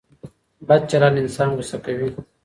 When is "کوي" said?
1.85-2.09